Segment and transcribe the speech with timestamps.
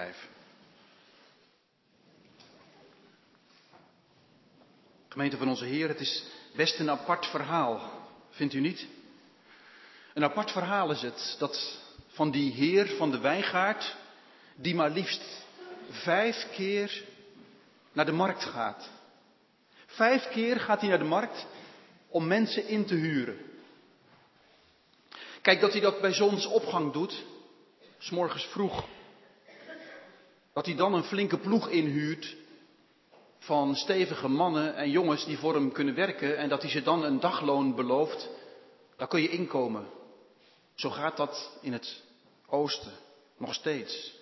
[0.00, 0.28] Vijf.
[5.08, 6.24] Gemeente van onze Heer, het is
[6.56, 7.90] best een apart verhaal,
[8.30, 8.86] vindt u niet?
[10.14, 13.96] Een apart verhaal is het, dat van die Heer van de wijngaard,
[14.54, 15.44] die maar liefst
[15.90, 17.04] vijf keer
[17.92, 18.90] naar de markt gaat.
[19.86, 21.46] Vijf keer gaat hij naar de markt
[22.08, 23.38] om mensen in te huren.
[25.42, 27.24] Kijk, dat hij dat bij zonsopgang doet,
[27.98, 28.84] s morgens vroeg.
[30.60, 32.36] Dat hij dan een flinke ploeg inhuurt
[33.38, 37.04] van stevige mannen en jongens die voor hem kunnen werken en dat hij ze dan
[37.04, 38.28] een dagloon belooft,
[38.96, 39.86] daar kun je inkomen.
[40.74, 42.02] Zo gaat dat in het
[42.46, 42.92] oosten
[43.38, 44.14] nog steeds.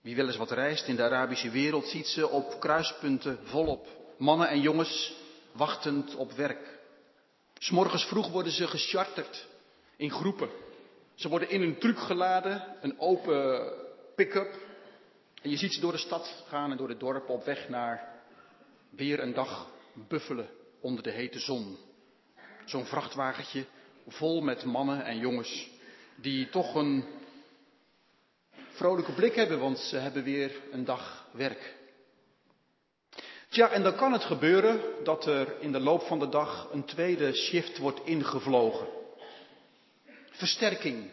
[0.00, 3.86] Wie wel eens wat reist in de Arabische wereld ziet ze op kruispunten volop.
[4.18, 5.14] Mannen en jongens
[5.52, 6.78] wachtend op werk.
[7.58, 9.46] S'morgens vroeg worden ze gecharterd
[9.96, 10.48] in groepen.
[11.14, 13.72] Ze worden in een truck geladen, een open
[14.14, 14.65] pick-up.
[15.46, 18.08] En je ziet ze door de stad gaan en door het dorp op weg naar
[18.90, 19.70] weer een dag
[20.08, 20.48] buffelen
[20.80, 21.76] onder de hete zon.
[22.64, 23.66] Zo'n vrachtwagentje
[24.06, 25.70] vol met mannen en jongens
[26.16, 27.04] die toch een
[28.68, 31.76] vrolijke blik hebben, want ze hebben weer een dag werk.
[33.48, 36.84] Tja, en dan kan het gebeuren dat er in de loop van de dag een
[36.84, 38.86] tweede shift wordt ingevlogen.
[40.30, 41.10] Versterking.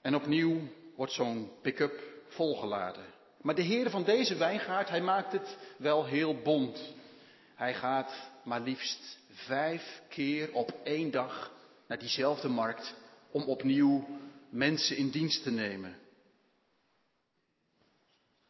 [0.00, 0.60] En opnieuw
[0.96, 3.04] wordt zo'n pick-up volgeladen.
[3.40, 6.94] Maar de heer van deze wijngaard, hij maakt het wel heel bond.
[7.54, 11.52] Hij gaat maar liefst vijf keer op één dag
[11.86, 12.94] naar diezelfde markt
[13.30, 14.06] om opnieuw
[14.48, 15.96] mensen in dienst te nemen.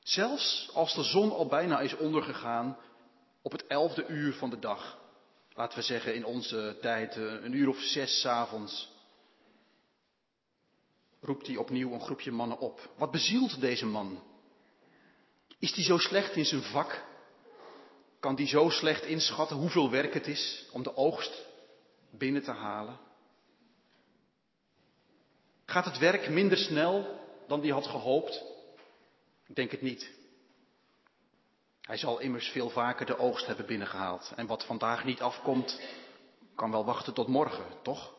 [0.02, 2.76] Zelfs als de zon al bijna is ondergegaan
[3.42, 4.98] op het elfde uur van de dag.
[5.54, 8.92] Laten we zeggen in onze tijd een uur of zes s avonds.
[11.24, 12.88] Roept hij opnieuw een groepje mannen op.
[12.96, 14.22] Wat bezielt deze man?
[15.58, 17.04] Is hij zo slecht in zijn vak?
[18.20, 21.46] Kan die zo slecht inschatten hoeveel werk het is om de oogst
[22.10, 22.98] binnen te halen?
[25.66, 28.42] Gaat het werk minder snel dan die had gehoopt?
[29.46, 30.12] Ik denk het niet.
[31.80, 34.32] Hij zal immers veel vaker de oogst hebben binnengehaald.
[34.36, 35.80] En wat vandaag niet afkomt,
[36.54, 38.13] kan wel wachten tot morgen, toch?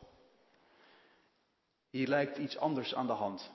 [1.95, 3.51] Hier lijkt iets anders aan de hand.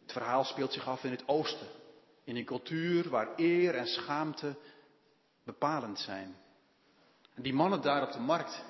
[0.00, 1.66] Het verhaal speelt zich af in het oosten.
[2.24, 4.54] In een cultuur waar eer en schaamte
[5.44, 6.36] bepalend zijn.
[7.34, 8.64] En die mannen daar op de markt,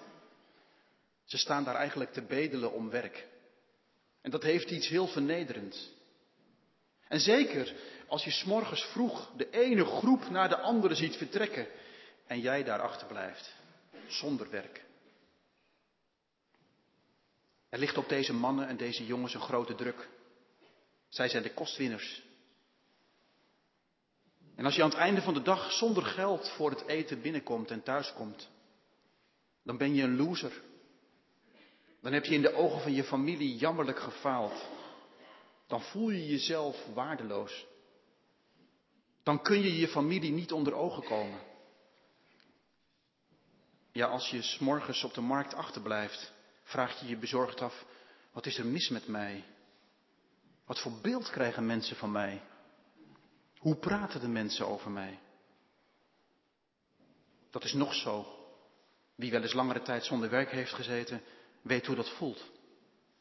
[1.24, 3.28] ze staan daar eigenlijk te bedelen om werk.
[4.20, 5.90] En dat heeft iets heel vernederends.
[7.08, 7.74] En zeker
[8.06, 11.66] als je s'morgens vroeg de ene groep naar de andere ziet vertrekken
[12.26, 13.54] en jij daar achterblijft,
[14.06, 14.90] zonder werk.
[17.72, 20.08] Er ligt op deze mannen en deze jongens een grote druk.
[21.08, 22.22] Zij zijn de kostwinners.
[24.56, 27.70] En als je aan het einde van de dag zonder geld voor het eten binnenkomt
[27.70, 28.48] en thuiskomt,
[29.62, 30.52] dan ben je een loser.
[32.00, 34.68] Dan heb je in de ogen van je familie jammerlijk gefaald.
[35.66, 37.66] Dan voel je jezelf waardeloos.
[39.22, 41.40] Dan kun je je familie niet onder ogen komen.
[43.92, 46.32] Ja, als je s'morgens op de markt achterblijft,
[46.72, 47.84] vraag je je bezorgd af,
[48.32, 49.44] wat is er mis met mij?
[50.64, 52.42] Wat voor beeld krijgen mensen van mij?
[53.58, 55.18] Hoe praten de mensen over mij?
[57.50, 58.26] Dat is nog zo.
[59.14, 61.22] Wie wel eens langere tijd zonder werk heeft gezeten,
[61.62, 62.50] weet hoe dat voelt.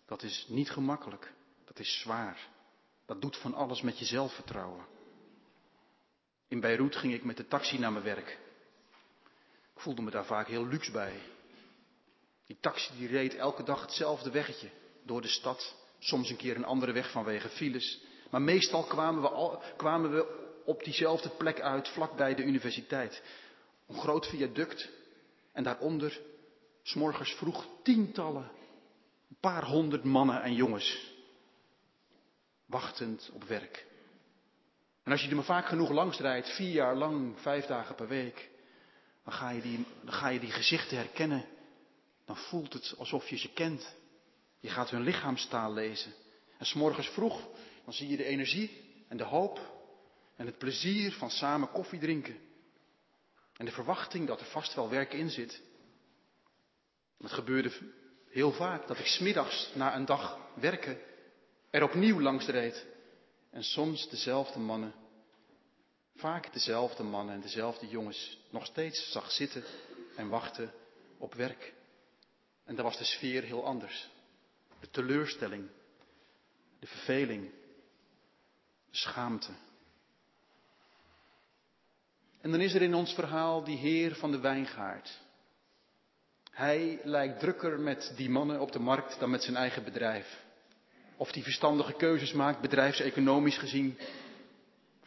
[0.05, 1.33] Dat is niet gemakkelijk.
[1.65, 2.47] Dat is zwaar.
[3.05, 4.85] Dat doet van alles met je zelfvertrouwen.
[6.47, 8.39] In Beirut ging ik met de taxi naar mijn werk.
[9.73, 11.21] Ik voelde me daar vaak heel luxe bij.
[12.51, 14.69] Die taxi die reed elke dag hetzelfde weggetje
[15.05, 15.75] door de stad.
[15.99, 18.01] Soms een keer een andere weg vanwege files.
[18.29, 23.23] Maar meestal kwamen we, kwamen we op diezelfde plek uit, vlakbij de universiteit.
[23.87, 24.89] Een groot viaduct.
[25.53, 26.19] En daaronder,
[26.83, 28.51] s'morgens vroeg, tientallen,
[29.29, 31.13] een paar honderd mannen en jongens.
[32.65, 33.85] Wachtend op werk.
[35.03, 38.07] En als je er maar vaak genoeg langs rijdt, vier jaar lang, vijf dagen per
[38.07, 38.49] week,
[39.23, 41.45] dan ga je die, dan ga je die gezichten herkennen.
[42.25, 43.95] Dan voelt het alsof je ze kent.
[44.59, 46.13] Je gaat hun lichaamstaal lezen.
[46.57, 47.47] En s'morgens vroeg,
[47.83, 49.59] dan zie je de energie en de hoop
[50.35, 52.37] en het plezier van samen koffie drinken.
[53.57, 55.61] En de verwachting dat er vast wel werk in zit.
[57.17, 57.71] Het gebeurde
[58.29, 60.99] heel vaak dat ik smiddags na een dag werken
[61.69, 62.85] er opnieuw langs reed.
[63.49, 64.93] En soms dezelfde mannen,
[66.15, 69.63] vaak dezelfde mannen en dezelfde jongens nog steeds zag zitten
[70.15, 70.73] en wachten
[71.17, 71.73] op werk.
[72.65, 74.09] En daar was de sfeer heel anders.
[74.79, 75.69] De teleurstelling,
[76.79, 77.51] de verveling,
[78.89, 79.51] de schaamte.
[82.41, 85.19] En dan is er in ons verhaal die Heer van de wijngaard.
[86.51, 90.43] Hij lijkt drukker met die mannen op de markt dan met zijn eigen bedrijf.
[91.15, 93.97] Of die verstandige keuzes maakt, bedrijfseconomisch gezien,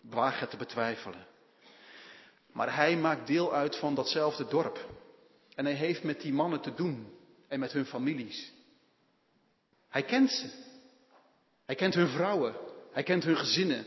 [0.01, 1.27] waag het te betwijfelen.
[2.53, 4.89] Maar hij maakt deel uit van datzelfde dorp.
[5.55, 7.14] En hij heeft met die mannen te doen
[7.55, 8.53] en met hun families.
[9.89, 10.51] Hij kent ze.
[11.67, 12.55] Hij kent hun vrouwen.
[12.93, 13.85] Hij kent hun gezinnen.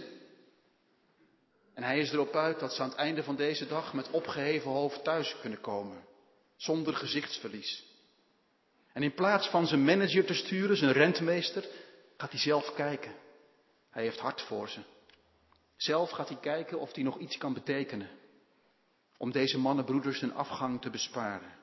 [1.73, 4.71] En hij is erop uit dat ze aan het einde van deze dag met opgeheven
[4.71, 6.05] hoofd thuis kunnen komen.
[6.55, 7.85] Zonder gezichtsverlies.
[8.93, 11.65] En in plaats van zijn manager te sturen, zijn rentmeester,
[12.17, 13.15] gaat hij zelf kijken.
[13.89, 14.79] Hij heeft hart voor ze.
[15.75, 18.09] Zelf gaat hij kijken of hij nog iets kan betekenen.
[19.17, 21.57] Om deze mannenbroeders een afgang te besparen.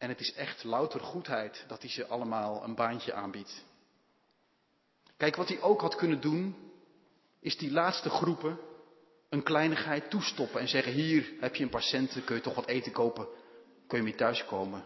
[0.00, 3.64] En het is echt louter goedheid dat hij ze allemaal een baantje aanbiedt.
[5.16, 6.56] Kijk, wat hij ook had kunnen doen,
[7.40, 8.58] is die laatste groepen
[9.28, 12.92] een kleinigheid toestoppen en zeggen: Hier heb je een centen, kun je toch wat eten
[12.92, 13.28] kopen,
[13.86, 14.84] kun je mee thuiskomen.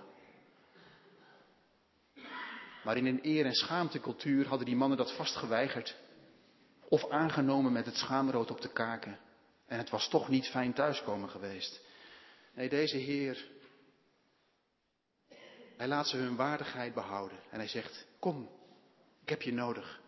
[2.85, 5.97] Maar in een eer- en schaamtecultuur hadden die mannen dat vast geweigerd.
[6.89, 9.19] Of aangenomen met het schaamrood op de kaken.
[9.67, 11.81] En het was toch niet fijn thuiskomen geweest.
[12.55, 13.53] Nee, deze Heer,
[15.77, 17.39] hij laat ze hun waardigheid behouden.
[17.51, 18.51] En hij zegt, kom,
[19.23, 20.01] ik heb je nodig.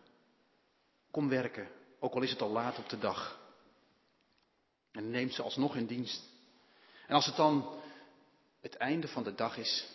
[1.10, 1.68] Kom werken,
[1.98, 3.40] ook al is het al laat op de dag.
[4.92, 6.22] En neemt ze alsnog in dienst.
[7.06, 7.80] En als het dan
[8.60, 9.86] het einde van de dag is,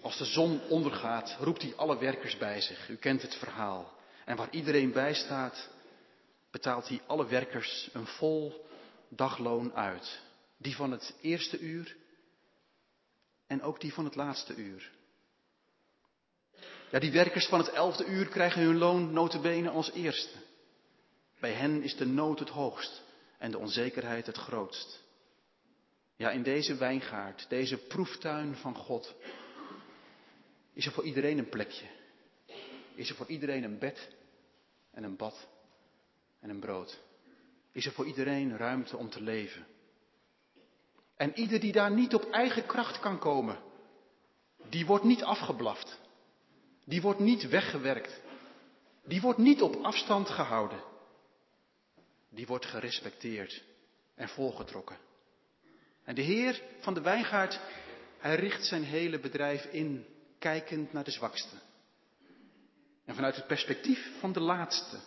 [0.00, 2.88] als de zon ondergaat, roept hij alle werkers bij zich.
[2.88, 3.92] U kent het verhaal.
[4.24, 5.68] En waar iedereen bij staat,
[6.50, 8.66] betaalt hij alle werkers een vol
[9.08, 10.20] dagloon uit.
[10.56, 11.96] Die van het eerste uur
[13.46, 14.90] en ook die van het laatste uur.
[16.90, 20.38] Ja, die werkers van het elfde uur krijgen hun loon notabene als eerste.
[21.40, 23.02] Bij hen is de nood het hoogst
[23.38, 25.02] en de onzekerheid het grootst.
[26.16, 29.14] Ja, in deze wijngaard, deze proeftuin van God,
[30.72, 31.86] is er voor iedereen een plekje.
[32.94, 34.08] Is er voor iedereen een bed
[34.90, 35.48] en een bad
[36.40, 37.00] en een brood.
[37.72, 39.66] Is er voor iedereen ruimte om te leven.
[41.24, 43.58] En ieder die daar niet op eigen kracht kan komen,
[44.68, 46.00] die wordt niet afgeblaft.
[46.84, 48.20] Die wordt niet weggewerkt.
[49.04, 50.82] Die wordt niet op afstand gehouden.
[52.30, 53.64] Die wordt gerespecteerd
[54.14, 54.96] en volgetrokken.
[56.04, 57.60] En de Heer van de wijngaard,
[58.18, 60.06] hij richt zijn hele bedrijf in,
[60.38, 61.56] kijkend naar de zwakste.
[63.04, 64.98] En vanuit het perspectief van de laatste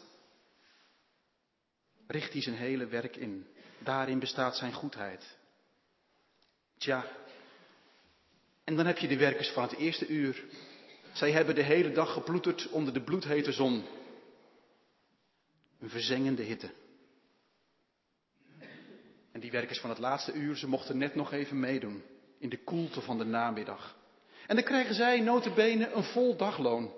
[2.07, 3.47] richt hij zijn hele werk in.
[3.79, 5.37] Daarin bestaat zijn goedheid.
[6.77, 7.05] Tja,
[8.63, 10.43] en dan heb je de werkers van het eerste uur.
[11.13, 13.85] Zij hebben de hele dag geploeterd onder de bloedhete zon.
[15.79, 16.69] Een verzengende hitte.
[19.31, 22.03] En die werkers van het laatste uur, ze mochten net nog even meedoen
[22.39, 23.95] in de koelte van de namiddag.
[24.47, 26.93] En dan krijgen zij notabene een vol dagloon.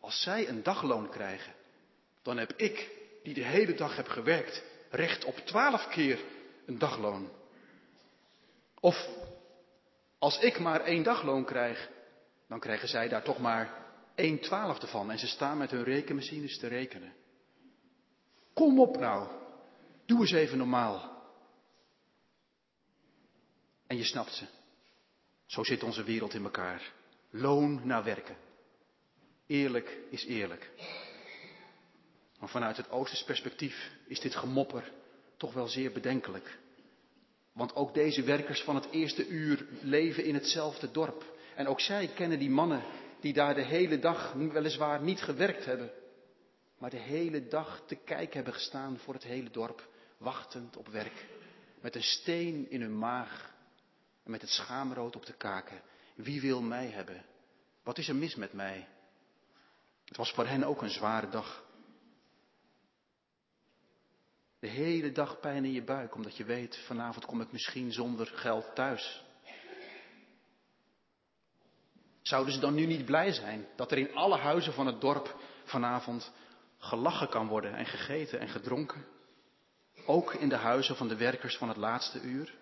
[0.00, 1.52] Als zij een dagloon krijgen,
[2.22, 2.90] dan heb ik,
[3.22, 6.18] die de hele dag heb gewerkt, recht op twaalf keer
[6.70, 7.30] een dagloon.
[8.80, 9.08] Of
[10.18, 11.90] als ik maar één dagloon krijg,
[12.48, 15.10] dan krijgen zij daar toch maar één twaalfde van.
[15.10, 17.12] En ze staan met hun rekenmachines te rekenen.
[18.54, 19.28] Kom op nou,
[20.06, 21.18] doe eens even normaal.
[23.86, 24.44] En je snapt ze.
[25.46, 26.92] Zo zit onze wereld in elkaar.
[27.30, 28.36] Loon naar werken.
[29.46, 30.70] Eerlijk is eerlijk.
[32.38, 34.92] Maar vanuit het Oosters perspectief is dit gemopper
[35.36, 36.58] toch wel zeer bedenkelijk.
[37.52, 41.24] Want ook deze werkers van het eerste uur leven in hetzelfde dorp.
[41.54, 42.82] En ook zij kennen die mannen
[43.20, 45.90] die daar de hele dag weliswaar niet gewerkt hebben,
[46.78, 49.88] maar de hele dag te kijk hebben gestaan voor het hele dorp,
[50.18, 51.26] wachtend op werk.
[51.80, 53.54] Met een steen in hun maag
[54.24, 55.82] en met het schaamrood op de kaken.
[56.14, 57.24] Wie wil mij hebben?
[57.82, 58.88] Wat is er mis met mij?
[60.04, 61.64] Het was voor hen ook een zware dag.
[64.60, 68.26] De hele dag pijn in je buik, omdat je weet, vanavond kom ik misschien zonder
[68.26, 69.22] geld thuis.
[72.22, 75.36] Zouden ze dan nu niet blij zijn dat er in alle huizen van het dorp
[75.64, 76.32] vanavond
[76.78, 79.06] gelachen kan worden en gegeten en gedronken?
[80.06, 82.54] Ook in de huizen van de werkers van het laatste uur?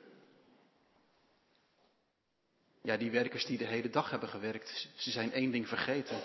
[2.82, 6.20] Ja, die werkers die de hele dag hebben gewerkt, ze zijn één ding vergeten.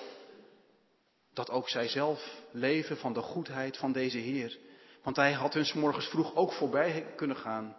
[1.33, 4.57] Dat ook zij zelf leven van de goedheid van deze Heer.
[5.03, 7.75] Want hij had hun s morgens vroeg ook voorbij kunnen gaan.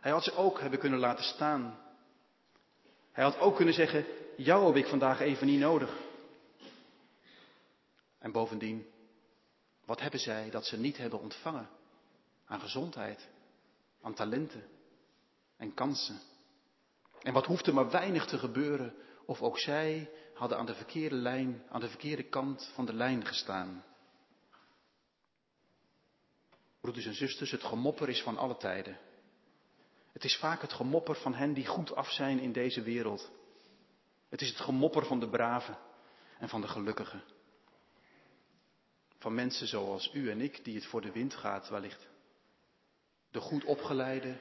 [0.00, 1.78] Hij had ze ook hebben kunnen laten staan.
[3.12, 4.04] Hij had ook kunnen zeggen,
[4.36, 5.96] jou heb ik vandaag even niet nodig.
[8.18, 8.86] En bovendien,
[9.84, 11.68] wat hebben zij dat ze niet hebben ontvangen?
[12.46, 13.28] Aan gezondheid,
[14.02, 14.64] aan talenten
[15.56, 16.20] en kansen.
[17.22, 18.94] En wat hoeft er maar weinig te gebeuren
[19.26, 23.26] of ook zij hadden aan de verkeerde lijn, aan de verkeerde kant van de lijn
[23.26, 23.84] gestaan.
[26.80, 28.98] Broeders en zusters, het gemopper is van alle tijden.
[30.12, 33.30] Het is vaak het gemopper van hen die goed af zijn in deze wereld.
[34.28, 35.78] Het is het gemopper van de braven
[36.38, 37.22] en van de gelukkigen.
[39.18, 42.08] Van mensen zoals u en ik, die het voor de wind gaat wellicht.
[43.30, 44.38] De goed opgeleide,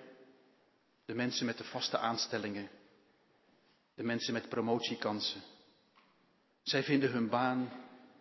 [1.05, 2.69] de mensen met de vaste aanstellingen,
[3.95, 5.41] de mensen met promotiekansen.
[6.63, 7.71] Zij vinden hun baan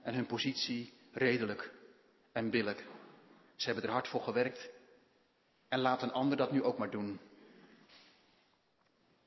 [0.02, 1.72] en hun positie redelijk
[2.32, 2.84] en billig.
[3.56, 4.70] Ze hebben er hard voor gewerkt
[5.68, 7.20] en laat een ander dat nu ook maar doen.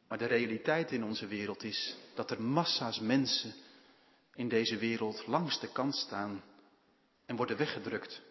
[0.07, 3.53] Maar de realiteit in onze wereld is dat er massa's mensen
[4.33, 6.43] in deze wereld langs de kant staan
[7.25, 8.21] en worden weggedrukt.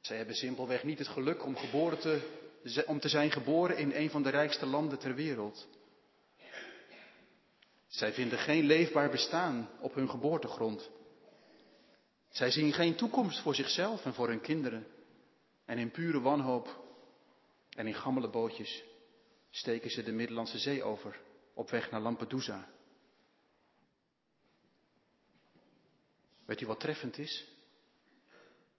[0.00, 4.10] Zij hebben simpelweg niet het geluk om, geboren te, om te zijn geboren in een
[4.10, 5.68] van de rijkste landen ter wereld.
[7.86, 10.90] Zij vinden geen leefbaar bestaan op hun geboortegrond.
[12.32, 14.86] Zij zien geen toekomst voor zichzelf en voor hun kinderen.
[15.64, 16.84] En in pure wanhoop
[17.70, 18.84] en in gammele bootjes
[19.50, 21.20] steken ze de Middellandse Zee over
[21.54, 22.68] op weg naar Lampedusa.
[26.44, 27.48] Weet u wat treffend is?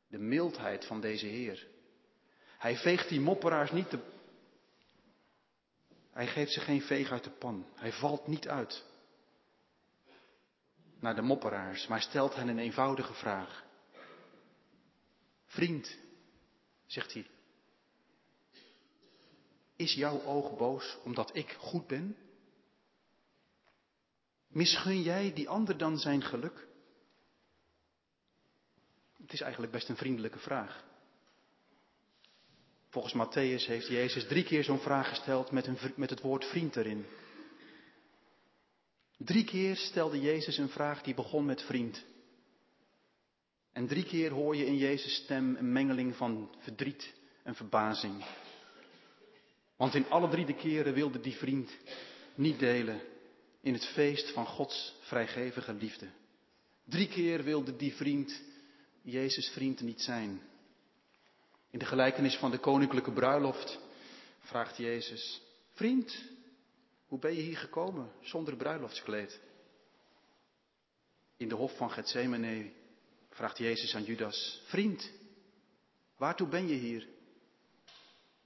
[0.07, 1.67] De mildheid van deze Heer.
[2.57, 3.99] Hij veegt die mopperaars niet te.
[6.11, 7.65] Hij geeft ze geen veeg uit de pan.
[7.75, 8.85] Hij valt niet uit
[11.03, 13.63] naar de mopperaars, maar stelt hen een eenvoudige vraag.
[15.45, 15.97] Vriend,
[16.85, 17.27] zegt hij,
[19.75, 22.17] is jouw oog boos omdat ik goed ben?
[24.47, 26.67] Misgun jij die ander dan zijn geluk?
[29.21, 30.83] Het is eigenlijk best een vriendelijke vraag.
[32.89, 36.75] Volgens Matthäus heeft Jezus drie keer zo'n vraag gesteld met, een, met het woord vriend
[36.75, 37.05] erin.
[39.17, 42.03] Drie keer stelde Jezus een vraag die begon met vriend.
[43.73, 48.25] En drie keer hoor je in Jezus' stem een mengeling van verdriet en verbazing.
[49.75, 51.71] Want in alle drie de keren wilde die vriend
[52.35, 53.01] niet delen
[53.61, 56.07] in het feest van Gods vrijgevige liefde.
[56.83, 58.41] Drie keer wilde die vriend
[59.01, 60.41] Jezus vriend niet zijn.
[61.69, 63.79] In de gelijkenis van de koninklijke bruiloft
[64.39, 65.41] vraagt Jezus,
[65.71, 66.23] vriend,
[67.13, 69.41] hoe ben je hier gekomen zonder bruiloftskleed?
[71.37, 72.71] In de hof van Gethsemane
[73.29, 75.11] vraagt Jezus aan Judas, vriend,
[76.17, 77.07] waartoe ben je hier?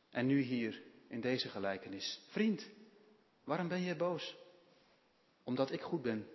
[0.10, 2.68] En nu hier in deze gelijkenis, vriend,
[3.44, 4.36] waarom ben je boos?
[5.44, 6.28] Omdat ik goed ben.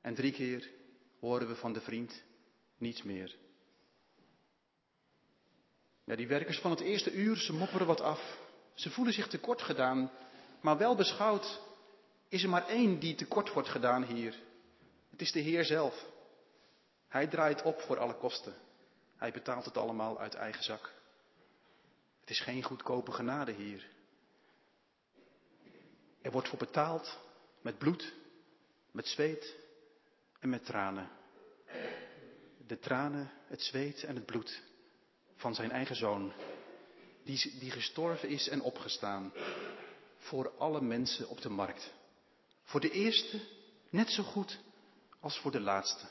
[0.00, 0.70] En drie keer
[1.20, 2.22] horen we van de vriend
[2.78, 3.36] niets meer.
[6.04, 8.38] Ja, die werkers van het eerste uur, ze mopperen wat af.
[8.74, 10.10] Ze voelen zich tekort gedaan
[10.62, 11.60] maar wel beschouwd
[12.28, 14.38] is er maar één die tekort wordt gedaan hier.
[15.10, 16.04] Het is de Heer zelf.
[17.08, 18.54] Hij draait op voor alle kosten.
[19.16, 20.92] Hij betaalt het allemaal uit eigen zak.
[22.20, 23.90] Het is geen goedkope genade hier.
[26.20, 27.18] Er wordt voor betaald
[27.60, 28.12] met bloed,
[28.90, 29.56] met zweet
[30.40, 31.08] en met tranen.
[32.66, 34.62] De tranen, het zweet en het bloed
[35.36, 36.32] van zijn eigen zoon,
[37.24, 39.32] die, die gestorven is en opgestaan
[40.22, 41.92] voor alle mensen op de markt.
[42.62, 43.40] Voor de eerste
[43.90, 44.58] net zo goed
[45.20, 46.06] als voor de laatste.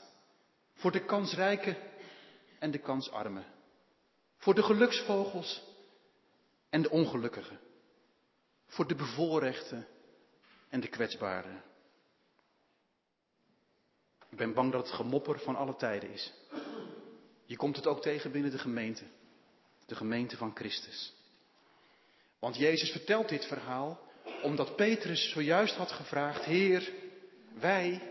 [0.74, 1.76] Voor de kansrijke
[2.58, 3.44] en de kansarme.
[4.36, 5.62] Voor de geluksvogels
[6.70, 7.60] en de ongelukkigen.
[8.66, 9.86] Voor de bevoorrechten
[10.68, 11.62] en de kwetsbaren.
[14.30, 16.32] Ik ben bang dat het gemopper van alle tijden is.
[17.44, 19.04] Je komt het ook tegen binnen de gemeente.
[19.86, 21.14] De gemeente van Christus.
[22.42, 24.00] Want Jezus vertelt dit verhaal
[24.42, 26.92] omdat Petrus zojuist had gevraagd, Heer,
[27.60, 28.02] wij,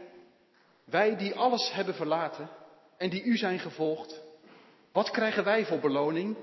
[0.83, 2.49] wij die alles hebben verlaten
[2.97, 4.21] en die u zijn gevolgd,
[4.91, 6.37] wat krijgen wij voor beloning?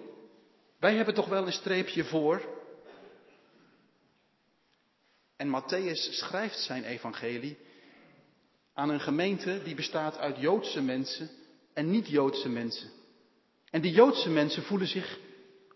[0.78, 2.42] Wij hebben toch wel een streepje voor.
[5.36, 7.58] En Matthäus schrijft zijn evangelie
[8.74, 11.30] aan een gemeente die bestaat uit Joodse mensen
[11.74, 12.90] en niet-Joodse mensen.
[13.70, 15.18] En die Joodse mensen voelen zich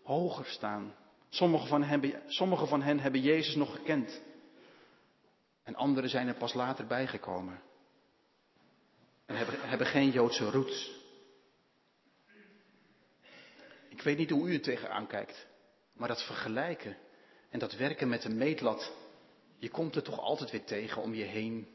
[0.03, 1.01] hoger staan.
[1.33, 2.21] Sommigen van, hen,
[2.67, 4.21] van hen hebben Jezus nog gekend.
[5.63, 7.61] En anderen zijn er pas later bijgekomen.
[9.25, 10.91] En hebben, hebben geen Joodse roots.
[13.89, 15.47] Ik weet niet hoe u er tegenaan kijkt.
[15.93, 16.97] Maar dat vergelijken
[17.49, 18.93] en dat werken met de meetlat.
[19.57, 21.67] Je komt er toch altijd weer tegen om je heen.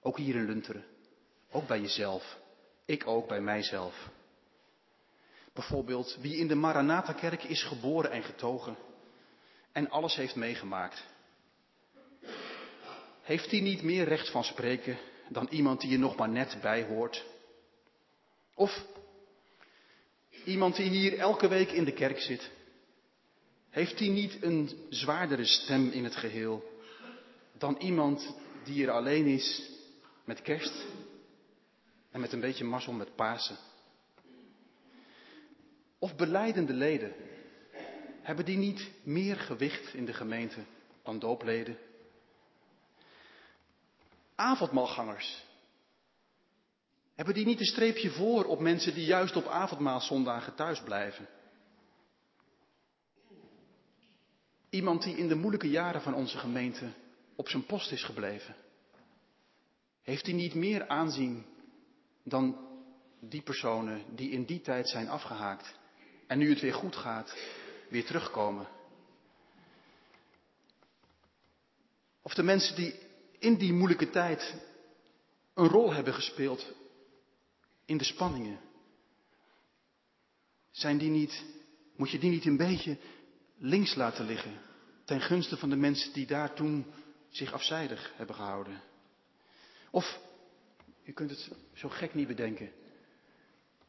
[0.00, 0.84] Ook hier in Lunteren.
[1.50, 2.38] Ook bij jezelf.
[2.84, 4.10] Ik ook bij mijzelf.
[5.52, 8.76] Bijvoorbeeld wie in de Maranatha-kerk is geboren en getogen
[9.72, 11.04] en alles heeft meegemaakt.
[13.22, 16.84] Heeft hij niet meer recht van spreken dan iemand die er nog maar net bij
[16.84, 17.24] hoort?
[18.54, 18.84] Of
[20.44, 22.50] iemand die hier elke week in de kerk zit,
[23.70, 26.78] heeft hij niet een zwaardere stem in het geheel
[27.58, 29.70] dan iemand die er alleen is
[30.24, 30.84] met kerst
[32.10, 33.56] en met een beetje mazzel met Pasen?
[36.02, 37.12] Of beleidende leden,
[38.22, 40.60] hebben die niet meer gewicht in de gemeente
[41.02, 41.78] dan doopleden?
[44.34, 45.44] Avondmaalgangers,
[47.14, 51.28] hebben die niet een streepje voor op mensen die juist op avondmaalzondagen thuis blijven?
[54.70, 56.92] Iemand die in de moeilijke jaren van onze gemeente
[57.36, 58.54] op zijn post is gebleven.
[60.02, 61.46] Heeft hij niet meer aanzien
[62.22, 62.68] dan
[63.20, 65.78] die personen die in die tijd zijn afgehaakt
[66.30, 67.36] en nu het weer goed gaat,
[67.88, 68.68] weer terugkomen?
[72.22, 72.94] Of de mensen die
[73.38, 74.54] in die moeilijke tijd
[75.54, 76.72] een rol hebben gespeeld
[77.84, 78.60] in de spanningen.
[80.70, 81.44] Zijn die niet,
[81.96, 82.98] moet je die niet een beetje
[83.58, 84.60] links laten liggen
[85.04, 86.86] ten gunste van de mensen die daar toen
[87.28, 88.82] zich afzijdig hebben gehouden?
[89.90, 90.20] Of,
[91.04, 92.72] u kunt het zo gek niet bedenken,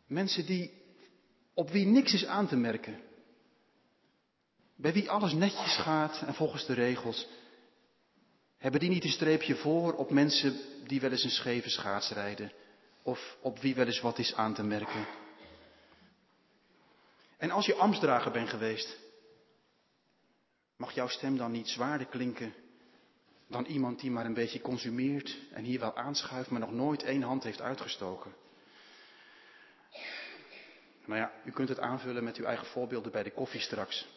[0.07, 0.80] mensen die,
[1.53, 3.00] op wie niks is aan te merken,
[4.75, 7.27] bij wie alles netjes gaat en volgens de regels,
[8.58, 12.51] hebben die niet een streepje voor op mensen die wel eens een scheve schaats rijden?
[13.03, 15.05] Of op wie wel eens wat is aan te merken?
[17.38, 19.00] En als je ambtsdrager bent geweest,
[20.77, 22.53] mag jouw stem dan niet zwaarder klinken
[23.48, 27.22] dan iemand die maar een beetje consumeert en hier wel aanschuift, maar nog nooit één
[27.22, 28.34] hand heeft uitgestoken?
[31.05, 34.07] Nou ja, u kunt het aanvullen met uw eigen voorbeelden bij de koffie straks.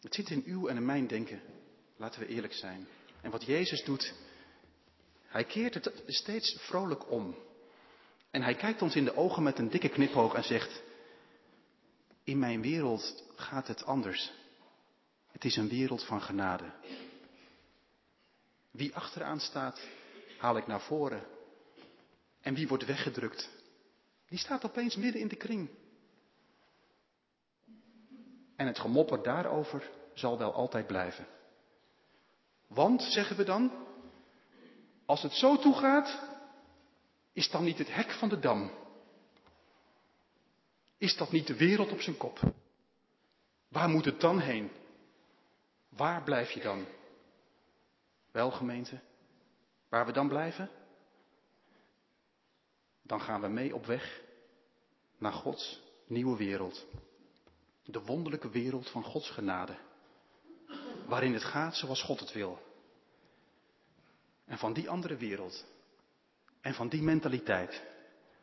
[0.00, 1.40] Het zit in uw en in mijn denken.
[1.96, 2.86] Laten we eerlijk zijn.
[3.20, 4.14] En wat Jezus doet,
[5.26, 7.36] hij keert het steeds vrolijk om.
[8.30, 10.82] En hij kijkt ons in de ogen met een dikke knipoog en zegt,
[12.24, 14.32] in mijn wereld gaat het anders.
[15.30, 16.72] Het is een wereld van genade.
[18.70, 19.80] Wie achteraan staat,
[20.38, 21.26] haal ik naar voren.
[22.40, 23.50] En wie wordt weggedrukt,
[24.28, 25.70] die staat opeens midden in de kring.
[28.56, 31.26] En het gemopper daarover zal wel altijd blijven.
[32.66, 33.72] Want, zeggen we dan,
[35.06, 36.22] als het zo toegaat,
[37.32, 38.70] is dan niet het hek van de dam?
[40.98, 42.40] Is dat niet de wereld op zijn kop?
[43.68, 44.70] Waar moet het dan heen?
[45.88, 46.86] Waar blijf je dan?
[48.30, 49.00] Wel gemeente,
[49.88, 50.70] waar we dan blijven?
[53.08, 54.22] Dan gaan we mee op weg
[55.18, 56.86] naar Gods nieuwe wereld.
[57.84, 59.76] De wonderlijke wereld van Gods genade
[61.06, 62.58] waarin het gaat zoals God het wil.
[64.44, 65.66] En van die andere wereld
[66.60, 67.82] en van die mentaliteit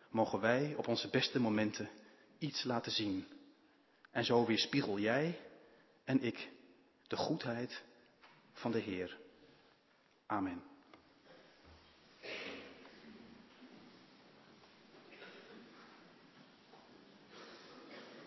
[0.09, 1.89] mogen wij op onze beste momenten
[2.37, 3.27] iets laten zien.
[4.11, 5.39] En zo weerspiegel jij
[6.03, 6.49] en ik
[7.07, 7.83] de goedheid
[8.53, 9.17] van de Heer.
[10.25, 10.74] Amen.